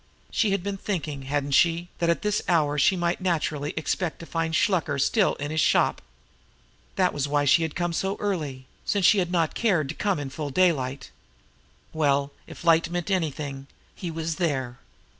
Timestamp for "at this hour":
2.09-2.79